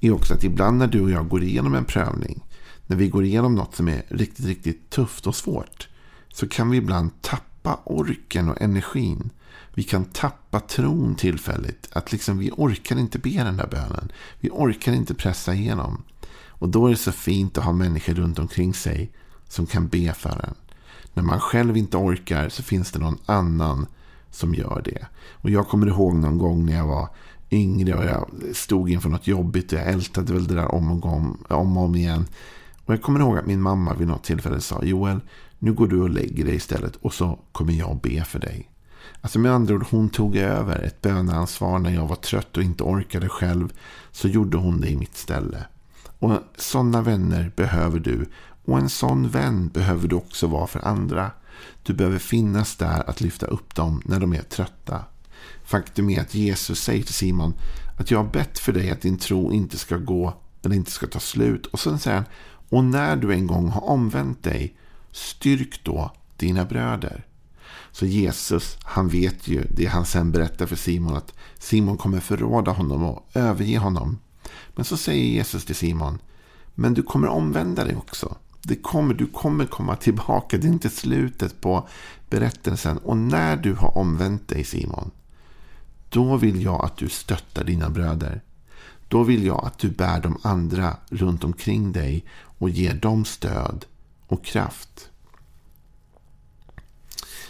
är 0.00 0.12
också 0.12 0.34
att 0.34 0.44
ibland 0.44 0.78
när 0.78 0.86
du 0.86 1.00
och 1.00 1.10
jag 1.10 1.28
går 1.28 1.42
igenom 1.42 1.74
en 1.74 1.84
prövning. 1.84 2.44
När 2.86 2.96
vi 2.96 3.08
går 3.08 3.24
igenom 3.24 3.54
något 3.54 3.74
som 3.74 3.88
är 3.88 4.02
riktigt, 4.08 4.46
riktigt 4.46 4.90
tufft 4.90 5.26
och 5.26 5.34
svårt. 5.34 5.88
Så 6.28 6.48
kan 6.48 6.70
vi 6.70 6.76
ibland 6.76 7.22
tappa 7.22 7.80
orken 7.84 8.48
och 8.48 8.62
energin. 8.62 9.30
Vi 9.74 9.82
kan 9.82 10.04
tappa 10.04 10.60
tron 10.60 11.14
tillfälligt. 11.14 11.88
Att 11.92 12.12
liksom 12.12 12.38
vi 12.38 12.50
orkar 12.50 12.98
inte 12.98 13.18
be 13.18 13.30
den 13.30 13.56
där 13.56 13.66
bönen. 13.66 14.12
Vi 14.40 14.50
orkar 14.52 14.92
inte 14.92 15.14
pressa 15.14 15.54
igenom. 15.54 16.02
Och 16.46 16.68
då 16.68 16.86
är 16.86 16.90
det 16.90 16.96
så 16.96 17.12
fint 17.12 17.58
att 17.58 17.64
ha 17.64 17.72
människor 17.72 18.14
runt 18.14 18.38
omkring 18.38 18.74
sig 18.74 19.12
som 19.48 19.66
kan 19.66 19.88
be 19.88 20.12
för 20.12 20.44
en. 20.44 20.54
När 21.14 21.22
man 21.22 21.40
själv 21.40 21.76
inte 21.76 21.96
orkar 21.96 22.48
så 22.48 22.62
finns 22.62 22.92
det 22.92 22.98
någon 22.98 23.18
annan 23.26 23.86
som 24.30 24.54
gör 24.54 24.82
det. 24.84 25.06
Och 25.32 25.50
jag 25.50 25.68
kommer 25.68 25.86
ihåg 25.86 26.14
någon 26.14 26.38
gång 26.38 26.66
när 26.66 26.76
jag 26.76 26.86
var 26.86 27.08
yngre 27.50 27.94
och 27.94 28.04
jag 28.04 28.30
stod 28.56 28.90
inför 28.90 29.08
något 29.08 29.26
jobbigt 29.26 29.72
och 29.72 29.78
jag 29.78 29.88
ältade 29.88 30.32
väl 30.32 30.46
det 30.46 30.54
där 30.54 30.74
om 30.74 30.90
och 30.90 31.06
om, 31.06 31.44
om, 31.48 31.76
och 31.76 31.84
om 31.84 31.94
igen. 31.94 32.26
Och 32.84 32.94
jag 32.94 33.02
kommer 33.02 33.20
ihåg 33.20 33.38
att 33.38 33.46
min 33.46 33.60
mamma 33.60 33.94
vid 33.94 34.08
något 34.08 34.24
tillfälle 34.24 34.60
sa 34.60 34.84
Joel, 34.84 35.20
nu 35.58 35.72
går 35.72 35.88
du 35.88 36.00
och 36.00 36.10
lägger 36.10 36.44
dig 36.44 36.54
istället 36.54 36.96
och 36.96 37.14
så 37.14 37.38
kommer 37.52 37.72
jag 37.72 38.00
be 38.00 38.24
för 38.24 38.38
dig. 38.38 38.70
Alltså 39.20 39.38
med 39.38 39.52
andra 39.52 39.74
ord, 39.74 39.86
hon 39.90 40.08
tog 40.08 40.36
över 40.36 40.82
ett 40.82 41.02
böneansvar 41.02 41.78
när 41.78 41.90
jag 41.90 42.06
var 42.06 42.16
trött 42.16 42.56
och 42.56 42.62
inte 42.62 42.82
orkade 42.82 43.28
själv. 43.28 43.72
Så 44.12 44.28
gjorde 44.28 44.56
hon 44.56 44.80
det 44.80 44.88
i 44.88 44.96
mitt 44.96 45.16
ställe. 45.16 45.64
Och 46.18 46.32
sådana 46.56 47.02
vänner 47.02 47.52
behöver 47.56 47.98
du. 47.98 48.26
Och 48.64 48.78
en 48.78 48.88
sån 48.88 49.28
vän 49.28 49.68
behöver 49.68 50.08
du 50.08 50.16
också 50.16 50.46
vara 50.46 50.66
för 50.66 50.86
andra. 50.86 51.30
Du 51.82 51.94
behöver 51.94 52.18
finnas 52.18 52.76
där 52.76 53.10
att 53.10 53.20
lyfta 53.20 53.46
upp 53.46 53.74
dem 53.74 54.02
när 54.04 54.20
de 54.20 54.32
är 54.32 54.42
trötta. 54.42 55.04
Faktum 55.70 56.10
är 56.10 56.20
att 56.20 56.34
Jesus 56.34 56.80
säger 56.80 57.02
till 57.02 57.14
Simon 57.14 57.54
att 57.98 58.10
jag 58.10 58.18
har 58.18 58.30
bett 58.30 58.58
för 58.58 58.72
dig 58.72 58.90
att 58.90 59.00
din 59.00 59.18
tro 59.18 59.52
inte 59.52 59.78
ska 59.78 59.96
gå 59.96 60.34
eller 60.62 60.76
inte 60.76 60.90
ska 60.90 61.06
ta 61.06 61.20
slut. 61.20 61.66
Och 61.66 61.80
sen 61.80 61.98
säger 61.98 62.16
han, 62.16 62.26
och 62.68 62.84
när 62.84 63.16
du 63.16 63.32
en 63.32 63.46
gång 63.46 63.68
har 63.68 63.84
omvänt 63.84 64.42
dig, 64.42 64.76
styrk 65.12 65.84
då 65.84 66.12
dina 66.36 66.64
bröder. 66.64 67.26
Så 67.92 68.06
Jesus, 68.06 68.76
han 68.82 69.08
vet 69.08 69.48
ju 69.48 69.64
det 69.76 69.86
han 69.86 70.06
sen 70.06 70.32
berättar 70.32 70.66
för 70.66 70.76
Simon 70.76 71.16
att 71.16 71.34
Simon 71.58 71.96
kommer 71.96 72.20
förråda 72.20 72.70
honom 72.70 73.02
och 73.02 73.28
överge 73.34 73.78
honom. 73.78 74.18
Men 74.74 74.84
så 74.84 74.96
säger 74.96 75.24
Jesus 75.24 75.64
till 75.64 75.76
Simon, 75.76 76.18
men 76.74 76.94
du 76.94 77.02
kommer 77.02 77.28
omvända 77.28 77.84
dig 77.84 77.96
också. 77.96 78.36
Det 78.62 78.76
kommer, 78.76 79.14
du 79.14 79.26
kommer 79.26 79.66
komma 79.66 79.96
tillbaka, 79.96 80.58
det 80.58 80.66
är 80.66 80.72
inte 80.72 80.90
slutet 80.90 81.60
på 81.60 81.88
berättelsen. 82.30 82.98
Och 82.98 83.16
när 83.16 83.56
du 83.56 83.74
har 83.74 83.98
omvänt 83.98 84.48
dig 84.48 84.64
Simon, 84.64 85.10
då 86.10 86.36
vill 86.36 86.62
jag 86.62 86.84
att 86.84 86.96
du 86.96 87.08
stöttar 87.08 87.64
dina 87.64 87.90
bröder. 87.90 88.40
Då 89.08 89.22
vill 89.22 89.44
jag 89.46 89.64
att 89.64 89.78
du 89.78 89.90
bär 89.90 90.20
de 90.20 90.38
andra 90.42 90.96
runt 91.08 91.44
omkring 91.44 91.92
dig 91.92 92.24
och 92.58 92.70
ger 92.70 92.94
dem 92.94 93.24
stöd 93.24 93.84
och 94.26 94.44
kraft. 94.44 95.10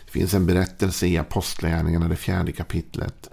Det 0.05 0.11
finns 0.11 0.35
en 0.35 0.47
berättelse 0.47 1.07
i 1.07 1.19
Apostlagärningarna, 1.19 2.09
det 2.09 2.17
fjärde 2.17 2.52
kapitlet. 2.52 3.31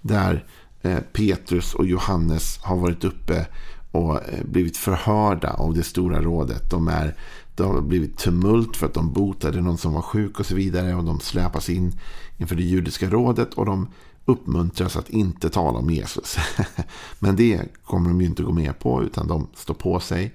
Där 0.00 0.44
eh, 0.82 0.98
Petrus 1.12 1.74
och 1.74 1.86
Johannes 1.86 2.58
har 2.58 2.76
varit 2.76 3.04
uppe 3.04 3.46
och 3.90 4.28
eh, 4.28 4.44
blivit 4.44 4.76
förhörda 4.76 5.50
av 5.50 5.74
det 5.74 5.82
stora 5.82 6.22
rådet. 6.22 6.70
De, 6.70 6.88
är, 6.88 7.16
det 7.54 7.62
har 7.62 7.80
blivit 7.80 8.18
tumult 8.18 8.76
för 8.76 8.86
att 8.86 8.94
de 8.94 9.12
botade 9.12 9.60
någon 9.60 9.78
som 9.78 9.92
var 9.92 10.02
sjuk 10.02 10.40
och 10.40 10.46
så 10.46 10.54
vidare. 10.54 10.94
Och 10.94 11.04
de 11.04 11.20
släpas 11.20 11.70
in 11.70 11.98
inför 12.38 12.56
det 12.56 12.62
judiska 12.62 13.10
rådet 13.10 13.54
och 13.54 13.66
de 13.66 13.88
uppmuntras 14.24 14.96
att 14.96 15.10
inte 15.10 15.50
tala 15.50 15.78
om 15.78 15.90
Jesus. 15.90 16.36
Men 17.18 17.36
det 17.36 17.62
kommer 17.84 18.08
de 18.08 18.20
ju 18.20 18.26
inte 18.26 18.42
gå 18.42 18.52
med 18.52 18.78
på 18.78 19.02
utan 19.02 19.28
de 19.28 19.46
står 19.54 19.74
på 19.74 20.00
sig. 20.00 20.34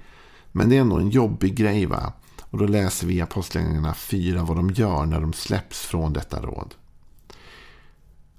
Men 0.51 0.69
det 0.69 0.77
är 0.77 0.81
ändå 0.81 0.97
en 0.97 1.09
jobbig 1.09 1.55
grej 1.55 1.85
va. 1.85 2.13
Och 2.49 2.57
då 2.57 2.67
läser 2.67 3.07
vi 3.07 3.13
i 3.13 3.21
Apostlagärningarna 3.21 3.93
4 3.93 4.43
vad 4.43 4.57
de 4.57 4.69
gör 4.69 5.05
när 5.05 5.21
de 5.21 5.33
släpps 5.33 5.81
från 5.81 6.13
detta 6.13 6.41
råd. 6.41 6.73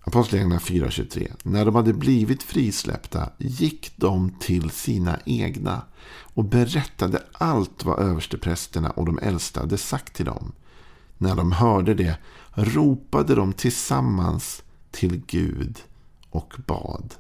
Apostlagärningarna 0.01 0.61
4.23. 0.61 1.33
När 1.43 1.65
de 1.65 1.75
hade 1.75 1.93
blivit 1.93 2.43
frisläppta 2.43 3.31
gick 3.39 3.93
de 3.97 4.31
till 4.31 4.71
sina 4.71 5.19
egna 5.25 5.83
och 6.09 6.45
berättade 6.45 7.23
allt 7.33 7.85
vad 7.85 7.99
översteprästerna 7.99 8.91
och 8.91 9.07
de 9.07 9.19
äldsta 9.19 9.61
hade 9.61 9.79
sagt 9.79 10.15
till 10.15 10.27
dem. 10.27 10.53
När 11.19 11.35
de 11.35 11.53
hörde 11.53 11.95
det 11.95 12.19
ropade 12.55 13.35
de 13.35 13.53
tillsammans 13.53 14.63
till 14.97 15.23
Gud 15.27 15.83
och 16.31 16.55
bad. 16.67 17.15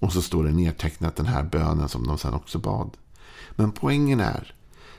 Och 0.00 0.12
så 0.12 0.22
står 0.22 0.44
det 0.44 0.50
nedtecknat 0.50 1.16
den 1.16 1.26
här 1.26 1.42
bönen 1.42 1.88
som 1.88 2.06
de 2.06 2.18
sen 2.18 2.34
också 2.34 2.58
bad. 2.58 2.90
Men 3.50 3.72
poängen 3.72 4.20
är 4.20 4.54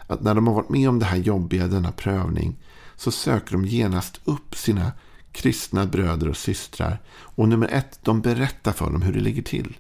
att 0.08 0.22
när 0.22 0.36
de 0.36 0.48
har 0.48 0.54
varit 0.54 0.70
med 0.70 0.90
om 0.90 1.00
det 1.00 1.06
här 1.06 1.18
jobbiga, 1.18 1.68
denna 1.68 1.92
prövning, 1.92 2.56
så 2.96 3.12
söker 3.12 3.52
de 3.52 3.66
genast 3.66 4.22
upp 4.26 4.56
sina 4.56 4.92
kristna 5.32 5.86
bröder 5.86 6.30
och 6.30 6.38
systrar. 6.38 7.02
Och 7.12 7.48
nummer 7.48 7.68
ett, 7.68 8.00
de 8.04 8.22
berättar 8.22 8.72
för 8.72 8.92
dem 8.92 9.02
hur 9.02 9.14
det 9.14 9.20
ligger 9.20 9.42
till. 9.42 9.78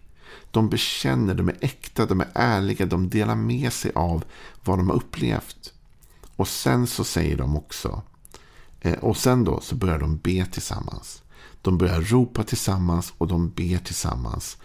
De 0.51 0.69
bekänner, 0.69 1.33
de 1.33 1.49
är 1.49 1.57
äkta, 1.61 2.05
de 2.05 2.21
är 2.21 2.27
ärliga, 2.33 2.85
de 2.85 3.09
delar 3.09 3.35
med 3.35 3.73
sig 3.73 3.91
av 3.95 4.23
vad 4.63 4.79
de 4.79 4.89
har 4.89 4.95
upplevt. 4.95 5.73
Och 6.35 6.47
sen 6.47 6.87
så 6.87 7.03
säger 7.03 7.37
de 7.37 7.57
också, 7.57 8.01
eh, 8.81 8.99
och 8.99 9.17
sen 9.17 9.43
då 9.43 9.59
så 9.61 9.75
börjar 9.75 9.99
de 9.99 10.17
be 10.17 10.45
tillsammans. 10.45 11.21
De 11.61 11.77
börjar 11.77 12.01
ropa 12.01 12.43
tillsammans 12.43 13.13
och 13.17 13.27
de 13.27 13.49
ber 13.49 13.77
tillsammans. 13.77 14.57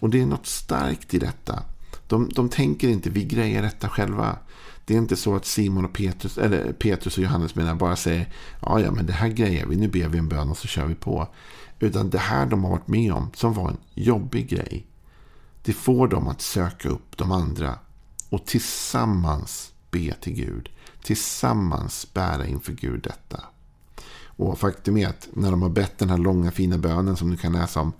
Och 0.00 0.10
det 0.10 0.20
är 0.20 0.26
något 0.26 0.46
starkt 0.46 1.14
i 1.14 1.18
detta. 1.18 1.62
De, 2.06 2.28
de 2.28 2.48
tänker 2.48 2.88
inte 2.88 3.10
vi 3.10 3.24
grejer 3.24 3.62
detta 3.62 3.88
själva. 3.88 4.38
Det 4.84 4.94
är 4.94 4.98
inte 4.98 5.16
så 5.16 5.36
att 5.36 5.46
Simon 5.46 5.84
och 5.84 5.92
Petrus, 5.92 6.38
eller 6.38 6.72
Petrus 6.72 7.16
och 7.16 7.22
Johannes 7.22 7.54
menar 7.54 7.74
bara 7.74 7.96
säger 7.96 8.32
ja, 8.62 8.80
ja, 8.80 8.90
men 8.90 9.06
det 9.06 9.12
här 9.12 9.28
grejer 9.28 9.66
vi, 9.66 9.76
nu 9.76 9.88
ber 9.88 10.08
vi 10.08 10.18
en 10.18 10.28
bön 10.28 10.50
och 10.50 10.58
så 10.58 10.68
kör 10.68 10.86
vi 10.86 10.94
på. 10.94 11.28
Utan 11.78 12.10
det 12.10 12.18
här 12.18 12.46
de 12.46 12.64
har 12.64 12.70
varit 12.70 12.88
med 12.88 13.12
om, 13.12 13.30
som 13.34 13.54
var 13.54 13.68
en 13.68 13.76
jobbig 13.94 14.48
grej, 14.48 14.86
det 15.62 15.72
får 15.72 16.08
dem 16.08 16.28
att 16.28 16.40
söka 16.40 16.88
upp 16.88 17.16
de 17.16 17.32
andra 17.32 17.78
och 18.28 18.46
tillsammans 18.46 19.72
be 19.90 20.14
till 20.20 20.32
Gud. 20.32 20.68
Tillsammans 21.02 22.06
bära 22.14 22.46
inför 22.46 22.72
Gud 22.72 23.02
detta. 23.02 23.44
Och 24.40 24.58
faktum 24.58 24.96
är 24.96 25.08
att 25.08 25.28
när 25.32 25.50
de 25.50 25.62
har 25.62 25.68
bett 25.68 25.98
den 25.98 26.10
här 26.10 26.18
långa 26.18 26.50
fina 26.50 26.78
bönen 26.78 27.16
som 27.16 27.30
du 27.30 27.36
kan 27.36 27.52
läsa 27.52 27.80
om 27.80 27.92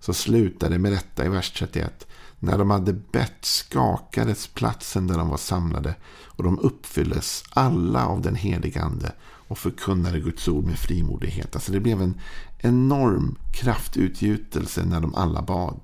så 0.00 0.14
slutar 0.14 0.70
det 0.70 0.78
med 0.78 0.92
detta 0.92 1.24
i 1.24 1.28
vers 1.28 1.50
31. 1.50 2.06
När 2.38 2.58
de 2.58 2.70
hade 2.70 2.92
bett 2.92 3.44
skakades 3.44 4.46
platsen 4.46 5.06
där 5.06 5.18
de 5.18 5.28
var 5.28 5.36
samlade 5.36 5.94
och 6.26 6.42
de 6.42 6.58
uppfylldes 6.58 7.44
alla 7.50 8.06
av 8.06 8.22
den 8.22 8.34
helige 8.34 8.82
ande 8.82 9.12
och 9.22 9.58
förkunnade 9.58 10.20
Guds 10.20 10.48
ord 10.48 10.64
med 10.64 10.78
frimodighet. 10.78 11.54
Alltså 11.54 11.72
det 11.72 11.80
blev 11.80 12.02
en 12.02 12.20
enorm 12.58 13.36
kraftutgjutelse 13.52 14.84
när 14.84 15.00
de 15.00 15.14
alla 15.14 15.42
bad. 15.42 15.80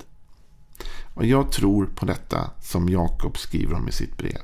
Och 1.14 1.26
jag 1.26 1.52
tror 1.52 1.86
på 1.86 2.06
detta 2.06 2.50
som 2.62 2.88
Jakob 2.88 3.38
skriver 3.38 3.74
om 3.74 3.88
i 3.88 3.92
sitt 3.92 4.16
brev. 4.16 4.40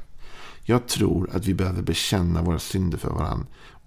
Jag 0.63 0.89
tror 0.89 1.31
att 1.33 1.47
vi 1.47 1.55
behöver 1.55 1.83
bekänna 1.83 2.43
våra 2.43 2.59
synder 2.59 2.99
för 2.99 3.11
varandra 3.11 3.47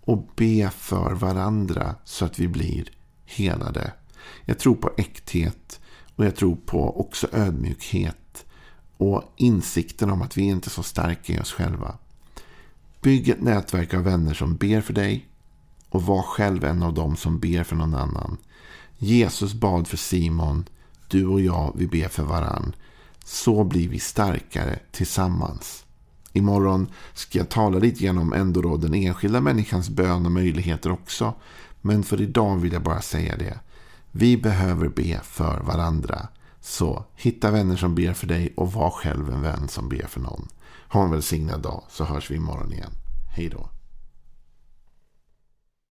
och 0.10 0.30
be 0.36 0.70
för 0.70 1.13
varandra 1.13 1.96
så 2.04 2.25
att 2.25 2.39
vi 2.39 2.48
blir 2.48 2.92
helade. 3.25 3.94
Jag 4.46 4.60
tror 4.60 4.75
på 4.75 4.92
äkthet 4.98 5.80
och 6.16 6.25
jag 6.25 6.36
tror 6.36 6.56
på 6.56 7.00
också 7.00 7.28
ödmjukhet 7.32 8.46
och 8.98 9.24
insikten 9.36 10.10
om 10.10 10.22
att 10.22 10.38
vi 10.38 10.42
inte 10.42 10.68
är 10.68 10.72
så 10.72 10.84
starka 10.84 11.34
i 11.34 11.39
oss 11.39 11.51
själva. 11.51 11.98
Bygg 13.01 13.30
ett 13.30 13.42
nätverk 13.42 13.94
av 13.94 14.04
vänner 14.04 14.34
som 14.34 14.56
ber 14.56 14.82
för 14.82 14.94
dig 14.94 15.28
och 15.89 16.04
var 16.04 16.22
själv 16.22 16.63
en 16.63 16.84
av 16.84 16.94
dem 16.94 17.16
som 17.16 17.39
ber 17.39 17.63
för 17.63 17.75
någon 17.75 17.96
annan. 17.96 18.38
Jesus 18.98 19.54
bad 19.54 19.88
för 19.88 19.98
Simon. 19.98 20.66
Du 21.08 21.25
och 21.25 21.42
jag, 21.42 21.74
vi 21.75 21.88
ber 21.88 22.08
för 22.08 22.24
varann. 22.24 22.75
Så 23.25 23.63
blir 23.63 23.89
vi 23.89 24.00
starkare 24.00 24.80
tillsammans. 24.92 25.86
Imorgon 26.34 26.88
ska 27.14 27.38
jag 27.38 27.50
tala 27.50 27.80
lite 27.80 28.04
grann 28.04 28.18
om 28.18 28.34
ändå 28.34 28.62
då 28.62 28.78
den 28.78 28.94
enskilda 28.94 29.42
människans 29.42 29.90
bön 29.90 30.26
och 30.26 30.32
möjligheter 30.32 30.92
också. 30.92 31.34
Men 31.82 32.04
för 32.04 32.22
idag 32.22 32.56
vill 32.56 32.74
jag 32.74 32.84
bara 32.84 33.02
säga 33.02 33.38
det. 33.38 33.60
Vi 34.12 34.38
behöver 34.38 34.88
be 34.88 35.20
för 35.24 35.60
varandra. 35.60 36.28
Så 36.62 37.06
hitta 37.16 37.52
vänner 37.52 37.76
som 37.76 37.96
ber 37.96 38.14
för 38.14 38.28
dig 38.28 38.54
och 38.58 38.74
var 38.74 38.90
själv 38.90 39.30
en 39.30 39.42
vän 39.42 39.68
som 39.68 39.90
ber 39.90 40.08
för 40.08 40.20
någon. 40.20 40.48
Ha 40.88 41.04
en 41.04 41.12
välsignad 41.12 41.62
dag 41.62 41.84
så 41.90 42.04
hörs 42.04 42.32
vi 42.32 42.36
imorgon 42.36 42.74
igen. 42.74 42.92
Hej 43.36 43.50
då. 43.50 43.70